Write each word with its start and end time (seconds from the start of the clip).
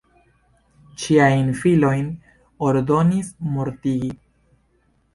Ŝiajn 1.03 1.53
filojn 1.59 2.09
ordonis 2.71 3.33
mortigi. 3.55 4.15